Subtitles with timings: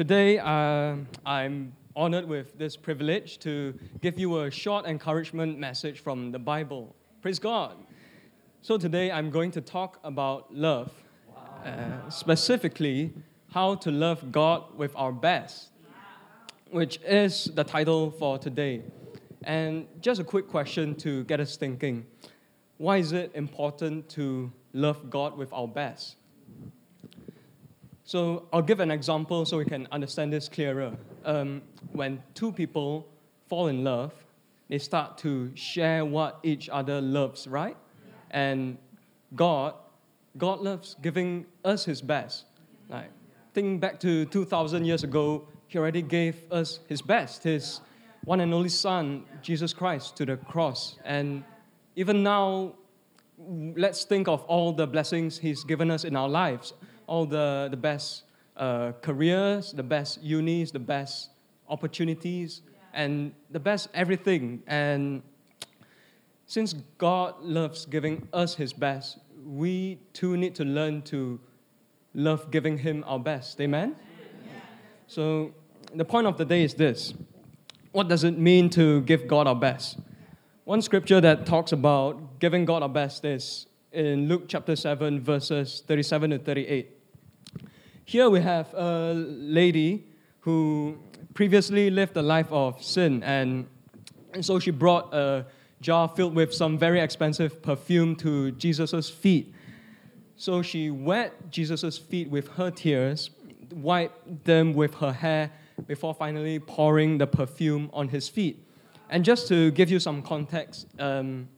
[0.00, 6.32] Today, uh, I'm honored with this privilege to give you a short encouragement message from
[6.32, 6.96] the Bible.
[7.20, 7.76] Praise God.
[8.62, 10.90] So, today I'm going to talk about love,
[11.66, 13.12] uh, specifically,
[13.52, 15.68] how to love God with our best,
[16.70, 18.80] which is the title for today.
[19.42, 22.06] And just a quick question to get us thinking
[22.78, 26.16] why is it important to love God with our best?
[28.10, 30.96] So I'll give an example so we can understand this clearer.
[31.24, 31.62] Um,
[31.92, 33.06] when two people
[33.48, 34.12] fall in love,
[34.68, 37.76] they start to share what each other loves, right?
[38.32, 38.78] And
[39.36, 39.74] God,
[40.36, 42.46] God loves giving us His best.
[42.88, 43.12] Like,
[43.54, 47.80] think back to 2,000 years ago, He already gave us His best, His
[48.24, 50.98] one and only Son, Jesus Christ, to the cross.
[51.04, 51.44] And
[51.94, 52.74] even now,
[53.38, 56.74] let's think of all the blessings He's given us in our lives
[57.10, 58.22] all the, the best
[58.56, 61.30] uh, careers, the best unis, the best
[61.68, 62.62] opportunities,
[62.94, 64.62] and the best everything.
[64.68, 65.22] And
[66.46, 71.40] since God loves giving us His best, we too need to learn to
[72.14, 73.60] love giving Him our best.
[73.60, 73.96] Amen?
[75.08, 75.52] So,
[75.92, 77.12] the point of the day is this
[77.90, 79.98] What does it mean to give God our best?
[80.62, 85.82] One scripture that talks about giving God our best is in Luke chapter 7, verses
[85.88, 86.99] 37 to 38.
[88.10, 90.04] Here we have a lady
[90.40, 90.98] who
[91.32, 93.68] previously lived a life of sin, and,
[94.40, 95.46] so she brought a
[95.80, 99.54] jar filled with some very expensive perfume to Jesus' feet.
[100.34, 103.30] So she wet Jesus' feet with her tears,
[103.72, 105.52] wiped them with her hair
[105.86, 108.66] before finally pouring the perfume on his feet.
[109.08, 111.48] And just to give you some context, um,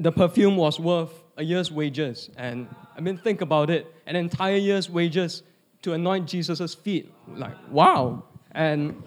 [0.00, 2.28] the perfume was worth a year's wages.
[2.36, 5.42] And I mean, think about it an entire year's wages
[5.82, 7.10] to anoint Jesus' feet.
[7.28, 8.24] Like, wow.
[8.52, 9.02] And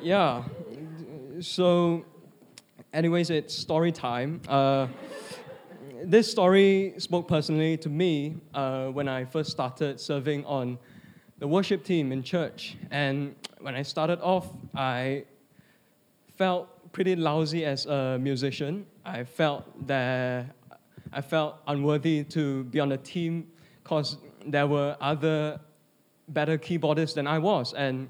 [0.00, 0.44] yeah,
[1.40, 2.04] so,
[2.92, 4.40] anyways, it's story time.
[4.48, 4.86] Uh,
[6.04, 10.78] this story spoke personally to me uh, when I first started serving on
[11.38, 12.76] the worship team in church.
[12.90, 15.24] And when I started off, I
[16.36, 18.86] felt pretty lousy as a musician.
[19.04, 20.46] I felt that
[21.12, 23.48] I felt unworthy to be on the team
[23.82, 25.60] because there were other
[26.28, 27.72] better keyboardists than I was.
[27.74, 28.08] And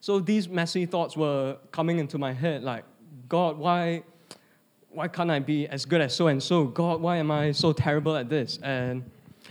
[0.00, 2.84] so these messy thoughts were coming into my head like,
[3.28, 4.02] God, why,
[4.90, 6.64] why can't I be as good as so and so?
[6.64, 8.58] God, why am I so terrible at this?
[8.62, 9.04] And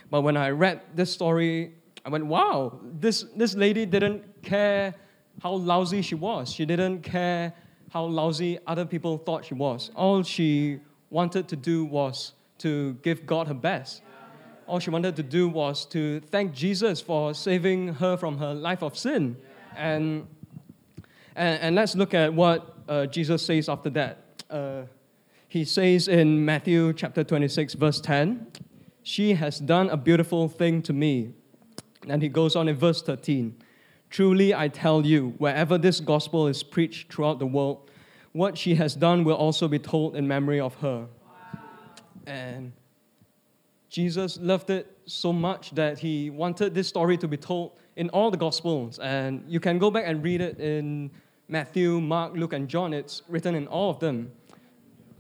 [0.10, 1.72] but when I read this story,
[2.06, 4.94] I went, wow, this, this lady didn't care
[5.42, 6.52] how lousy she was.
[6.52, 7.54] She didn't care
[7.92, 9.92] how lousy other people thought she was.
[9.96, 10.80] All she
[11.10, 14.02] wanted to do was to give God her best.
[14.68, 18.82] All she wanted to do was to thank Jesus for saving her from her life
[18.82, 19.36] of sin.
[19.76, 20.28] And,
[21.36, 24.44] and, and let's look at what uh, Jesus says after that.
[24.50, 24.84] Uh,
[25.48, 28.48] he says in Matthew chapter 26, verse 10,
[29.04, 31.34] She has done a beautiful thing to me.
[32.08, 33.56] And he goes on in verse 13,
[34.10, 37.90] Truly I tell you, wherever this gospel is preached throughout the world,
[38.32, 41.08] what she has done will also be told in memory of her.
[42.26, 42.74] And
[43.90, 48.32] Jesus loved it so much that he wanted this story to be told in all
[48.32, 49.00] the Gospels.
[49.00, 51.12] And you can go back and read it in
[51.50, 52.94] Matthew, Mark, Luke, and John.
[52.94, 54.32] It's written in all of them.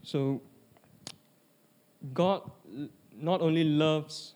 [0.04, 0.42] So,
[2.14, 2.50] God
[3.14, 4.36] not only loves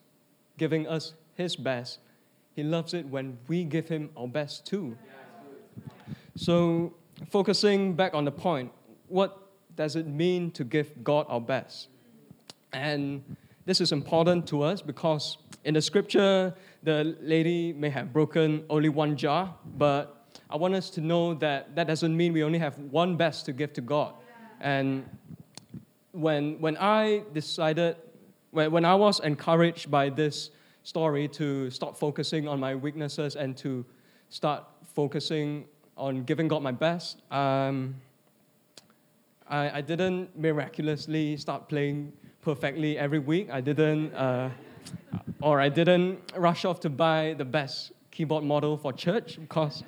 [0.58, 2.00] giving us His best,
[2.56, 4.98] He loves it when we give Him our best too.
[6.36, 6.94] So,
[7.30, 8.72] focusing back on the point,
[9.08, 11.88] what does it mean to give God our best?
[12.76, 13.24] And
[13.66, 16.54] this is important to us because in the scripture,
[16.84, 21.74] the lady may have broken only one jar, but I want us to know that
[21.78, 24.14] that doesn't mean we only have one best to give to God.
[24.60, 25.10] And
[26.12, 27.96] when, when I decided,
[28.52, 30.52] when, when I was encouraged by this
[30.84, 33.86] story to stop focusing on my weaknesses and to
[34.28, 35.64] start focusing
[35.96, 37.96] on giving God my best, um,
[39.48, 42.12] I, I didn't miraculously start playing
[42.46, 43.50] perfectly every week.
[43.52, 44.52] I didn't, uh,
[45.42, 49.84] or I didn't rush off to buy the best keyboard model for church because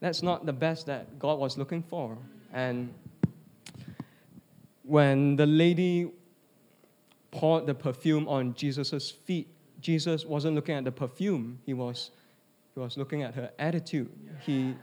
[0.00, 2.18] that's not the best that God was looking for.
[2.52, 2.92] And
[4.82, 6.10] when the lady
[7.30, 9.46] poured the perfume on Jesus' feet,
[9.80, 12.10] Jesus wasn't looking at the perfume, he was,
[12.74, 14.10] he was looking at her attitude.
[14.40, 14.74] He,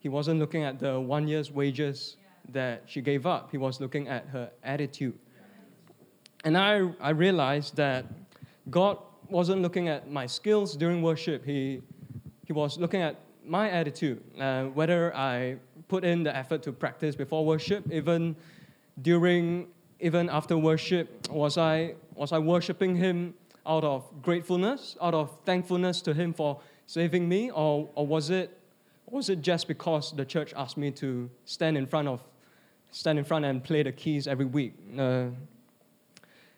[0.00, 2.18] he wasn't looking at the one year's wages
[2.50, 5.18] that she gave up, he was looking at her attitude.
[6.44, 8.04] And I, I realized that
[8.70, 8.98] God
[9.28, 11.82] wasn't looking at my skills during worship, He,
[12.46, 15.56] he was looking at my attitude, uh, whether I
[15.88, 18.36] put in the effort to practice before worship, even
[19.00, 19.68] during,
[20.00, 23.34] even after worship, was I, was I worshiping Him
[23.66, 28.58] out of gratefulness, out of thankfulness to Him for saving me, or, or was it,
[29.10, 32.22] was it just because the church asked me to stand in front of,
[32.90, 34.74] stand in front and play the keys every week?
[34.98, 35.26] Uh,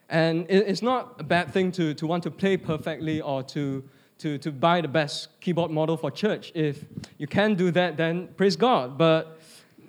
[0.08, 3.82] and it's not a bad thing to, to want to play perfectly or to,
[4.18, 6.52] to, to buy the best keyboard model for church.
[6.54, 6.84] If
[7.18, 8.98] you can do that, then praise God.
[8.98, 9.40] But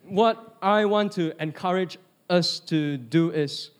[0.03, 1.97] what I want to encourage
[2.29, 3.71] us to do is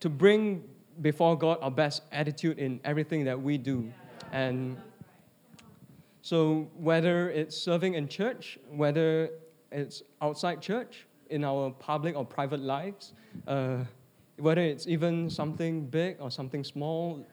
[0.00, 0.64] to bring
[1.00, 3.92] before God our best attitude in everything that we do.
[4.32, 4.76] And
[6.22, 9.30] so, whether it's serving in church, whether
[9.70, 13.12] it's outside church, in our public or private lives,
[13.46, 13.78] uh,
[14.38, 17.24] whether it's even something big or something small,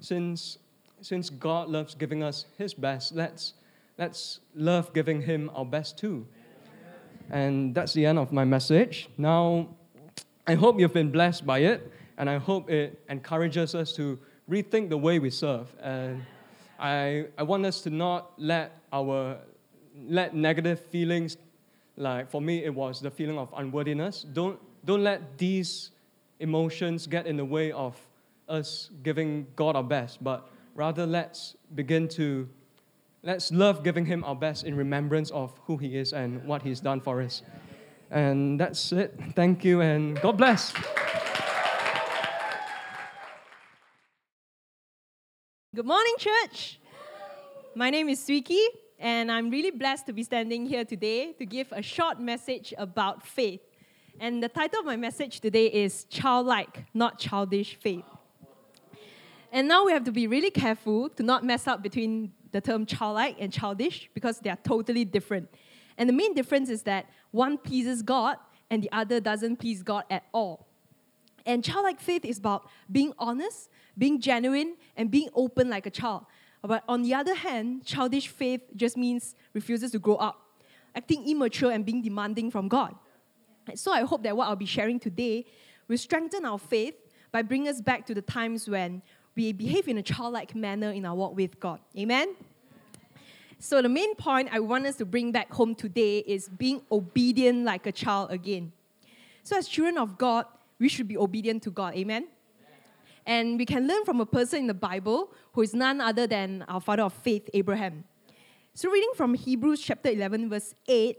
[0.00, 0.58] since,
[1.00, 3.54] since God loves giving us His best, let's,
[3.98, 6.26] let's love giving Him our best too.
[7.30, 9.08] And that's the end of my message.
[9.16, 9.68] Now,
[10.46, 14.18] I hope you've been blessed by it, and I hope it encourages us to
[14.50, 15.72] rethink the way we serve.
[15.80, 16.22] And
[16.78, 19.38] I, I want us to not let our
[20.08, 21.36] let negative feelings,
[21.96, 24.24] like for me, it was the feeling of unworthiness.
[24.32, 25.91] Don't, don't let these
[26.42, 27.96] emotions get in the way of
[28.48, 32.48] us giving God our best, but rather let's begin to
[33.22, 36.80] let's love giving him our best in remembrance of who he is and what he's
[36.80, 37.42] done for us.
[38.10, 39.18] And that's it.
[39.36, 40.74] Thank you and God bless.
[45.74, 46.80] Good morning, church.
[47.74, 48.62] My name is Swiki,
[48.98, 53.26] and I'm really blessed to be standing here today to give a short message about
[53.26, 53.62] faith.
[54.20, 58.04] And the title of my message today is Childlike, Not Childish Faith.
[59.50, 62.86] And now we have to be really careful to not mess up between the term
[62.86, 65.48] childlike and childish because they are totally different.
[65.98, 68.36] And the main difference is that one pleases God
[68.70, 70.66] and the other doesn't please God at all.
[71.44, 73.68] And childlike faith is about being honest,
[73.98, 76.26] being genuine, and being open like a child.
[76.62, 80.40] But on the other hand, childish faith just means refuses to grow up,
[80.94, 82.94] acting immature and being demanding from God.
[83.74, 85.46] So I hope that what I'll be sharing today
[85.88, 86.94] will strengthen our faith
[87.30, 89.02] by bringing us back to the times when
[89.34, 91.80] we behave in a childlike manner in our walk with God.
[91.96, 92.34] Amen?
[93.58, 97.64] So, the main point I want us to bring back home today is being obedient
[97.64, 98.72] like a child again.
[99.44, 100.46] So, as children of God,
[100.80, 101.94] we should be obedient to God.
[101.94, 102.26] Amen?
[103.24, 106.64] And we can learn from a person in the Bible who is none other than
[106.66, 108.02] our father of faith, Abraham.
[108.74, 111.18] So, reading from Hebrews chapter 11, verse 8,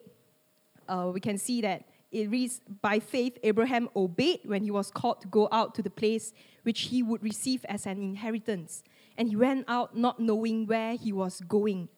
[0.89, 5.21] uh, we can see that it reads, By faith, Abraham obeyed when he was called
[5.21, 6.31] to go out to the place
[6.61, 8.83] which he would receive as an inheritance.
[9.17, 11.89] And he went out not knowing where he was going.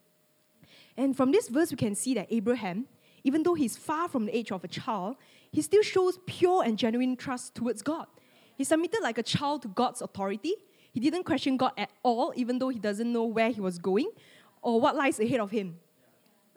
[0.97, 2.85] And from this verse, we can see that Abraham,
[3.23, 5.17] even though he's far from the age of a child,
[5.51, 8.07] he still shows pure and genuine trust towards God.
[8.57, 10.53] He submitted like a child to God's authority.
[10.93, 14.09] He didn't question God at all, even though he doesn't know where he was going
[14.61, 15.77] or what lies ahead of him.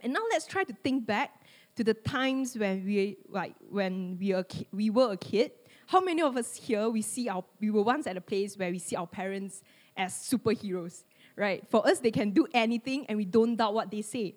[0.00, 1.32] And now let's try to think back
[1.78, 5.52] to the times when we like when we were we were a kid.
[5.86, 8.72] How many of us here we see our we were once at a place where
[8.72, 9.62] we see our parents
[9.96, 11.04] as superheroes,
[11.36, 11.62] right?
[11.70, 14.34] For us, they can do anything, and we don't doubt what they say.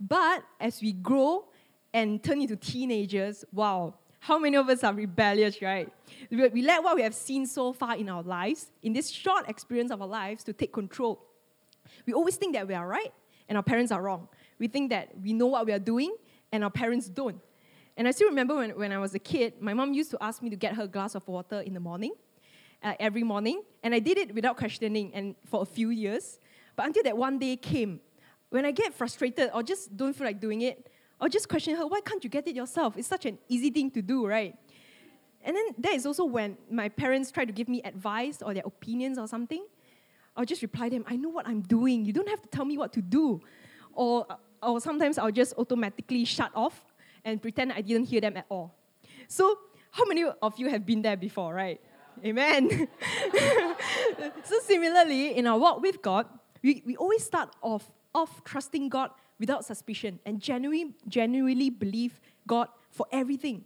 [0.00, 1.44] But as we grow
[1.92, 5.88] and turn into teenagers, wow, how many of us are rebellious, right?
[6.28, 9.92] We let what we have seen so far in our lives, in this short experience
[9.92, 11.24] of our lives, to take control.
[12.04, 13.12] We always think that we are right
[13.48, 14.26] and our parents are wrong.
[14.58, 16.16] We think that we know what we are doing
[16.54, 17.40] and our parents don't.
[17.96, 20.40] And I still remember when, when I was a kid, my mom used to ask
[20.40, 22.12] me to get her a glass of water in the morning,
[22.80, 23.62] uh, every morning.
[23.82, 26.38] And I did it without questioning and for a few years.
[26.76, 28.00] But until that one day came,
[28.50, 30.88] when I get frustrated or just don't feel like doing it,
[31.20, 32.96] I'll just question her, why can't you get it yourself?
[32.96, 34.54] It's such an easy thing to do, right?
[35.42, 38.64] And then that is also when my parents try to give me advice or their
[38.64, 39.66] opinions or something.
[40.36, 42.04] I'll just reply them, I know what I'm doing.
[42.04, 43.40] You don't have to tell me what to do.
[43.92, 44.26] Or
[44.64, 46.84] or sometimes I'll just automatically shut off
[47.24, 48.74] and pretend I didn't hear them at all.
[49.28, 49.58] So,
[49.90, 51.80] how many of you have been there before, right?
[52.22, 52.30] Yeah.
[52.30, 52.88] Amen.
[54.44, 56.26] so, similarly, in our walk with God,
[56.62, 62.68] we, we always start off, off trusting God without suspicion and genuinely, genuinely believe God
[62.90, 63.64] for everything.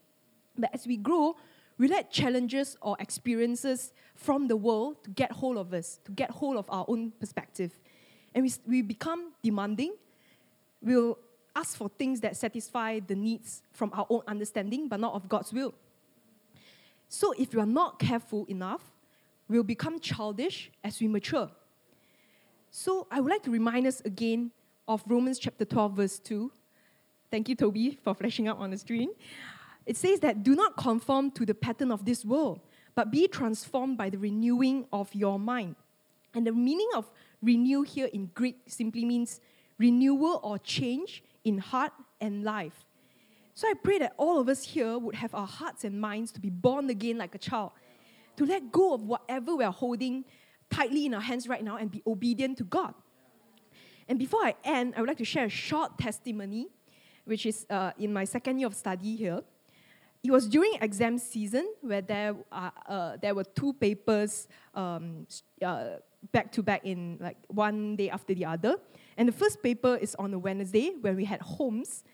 [0.56, 1.36] But as we grow,
[1.78, 6.30] we let challenges or experiences from the world to get hold of us, to get
[6.30, 7.78] hold of our own perspective.
[8.34, 9.94] And we, we become demanding
[10.80, 11.18] We'll
[11.54, 15.52] ask for things that satisfy the needs from our own understanding, but not of God's
[15.52, 15.74] will.
[17.08, 18.82] So if we are not careful enough,
[19.48, 21.50] we'll become childish as we mature.
[22.70, 24.52] So I would like to remind us again
[24.86, 26.52] of Romans chapter 12, verse 2.
[27.30, 29.10] Thank you, Toby, for flashing up on the screen.
[29.86, 32.60] It says that do not conform to the pattern of this world,
[32.94, 35.76] but be transformed by the renewing of your mind.
[36.34, 37.10] And the meaning of
[37.42, 39.40] renew here in Greek simply means
[39.78, 42.84] renewal or change in heart and life.
[43.54, 46.40] So I pray that all of us here would have our hearts and minds to
[46.40, 47.72] be born again like a child,
[48.36, 50.24] to let go of whatever we're holding
[50.70, 52.94] tightly in our hands right now and be obedient to God.
[54.08, 56.68] And before I end, I would like to share a short testimony,
[57.24, 59.40] which is uh, in my second year of study here.
[60.22, 65.26] It was during exam season where there, uh, uh, there were two papers um,
[65.62, 65.98] uh,
[66.32, 68.76] back to back in like one day after the other.
[69.18, 72.04] And the first paper is on a Wednesday when we had Homes.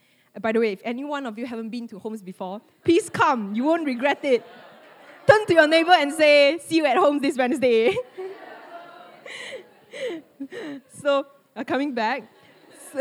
[0.41, 3.55] By the way, if any one of you haven't been to Homes before, please come.
[3.55, 4.43] You won't regret it.
[5.27, 7.95] Turn to your neighbor and say, See you at Holmes this Wednesday.
[10.89, 12.23] so, uh, coming back,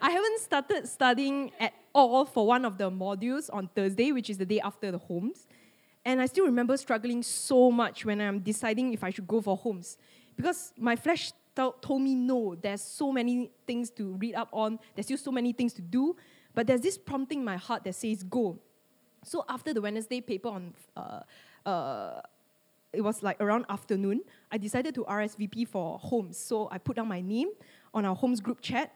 [0.00, 4.38] I haven't started studying at all for one of the modules on Thursday, which is
[4.38, 5.46] the day after the Homes.
[6.06, 9.56] And I still remember struggling so much when I'm deciding if I should go for
[9.56, 9.98] Homes
[10.36, 15.06] Because my flesh told me no, there's so many things to read up on, there's
[15.06, 16.14] still so many things to do,
[16.54, 18.58] but there's this prompting in my heart that says go.
[19.24, 21.20] So after the Wednesday paper on, uh,
[21.68, 22.20] uh,
[22.92, 26.38] it was like around afternoon, I decided to RSVP for Holmes.
[26.38, 27.48] So I put down my name
[27.92, 28.92] on our homes group chat,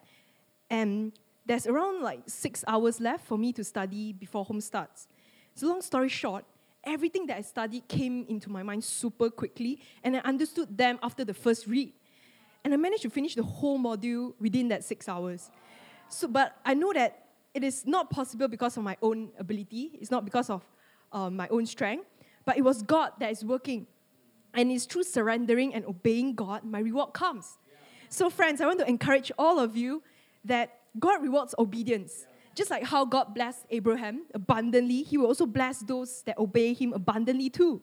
[0.71, 1.13] and
[1.45, 5.09] there's around like six hours left for me to study before home starts.
[5.55, 6.45] So long story short,
[6.85, 11.25] everything that I studied came into my mind super quickly, and I understood them after
[11.25, 11.93] the first read.
[12.65, 15.51] And I managed to finish the whole module within that six hours.
[16.09, 19.99] So, but I know that it is not possible because of my own ability.
[20.01, 20.63] It's not because of
[21.13, 22.07] uh, my own strength,
[22.45, 23.87] but it was God that is working.
[24.55, 27.59] And it's through surrendering and obeying God, my reward comes.
[28.09, 30.03] So, friends, I want to encourage all of you
[30.45, 32.27] that God rewards obedience.
[32.57, 36.93] Just like how God blessed Abraham abundantly, He will also bless those that obey Him
[36.93, 37.81] abundantly too.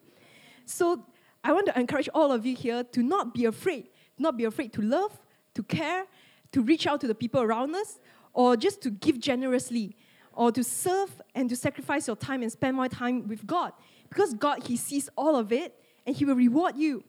[0.66, 1.06] So
[1.44, 4.74] I want to encourage all of you here to not be afraid, not be afraid
[4.74, 5.18] to love,
[5.54, 6.06] to care,
[6.52, 8.00] to reach out to the people around us,
[8.34, 9.96] or just to give generously,
[10.34, 13.74] or to serve and to sacrifice your time and spend more time with God.
[14.10, 15.74] Because God, He sees all of it
[16.06, 17.04] and He will reward you.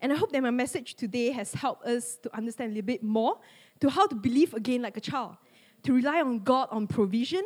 [0.00, 3.02] And I hope that my message today has helped us to understand a little bit
[3.02, 3.38] more
[3.80, 5.36] to how to believe again like a child,
[5.84, 7.42] to rely on God on provision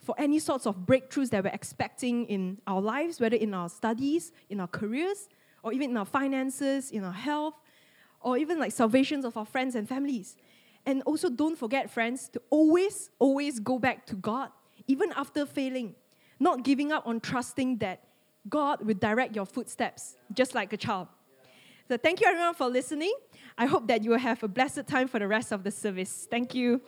[0.00, 4.32] for any sorts of breakthroughs that we're expecting in our lives, whether in our studies,
[4.50, 5.28] in our careers,
[5.62, 7.54] or even in our finances, in our health,
[8.24, 10.36] or even like salvations of our friends and families.
[10.86, 14.50] And also, don't forget, friends, to always, always go back to God,
[14.86, 15.94] even after failing,
[16.40, 18.02] not giving up on trusting that
[18.48, 21.08] God will direct your footsteps, just like a child.
[21.88, 23.14] So, thank you everyone for listening.
[23.56, 26.26] I hope that you will have a blessed time for the rest of the service.
[26.30, 26.80] Thank you.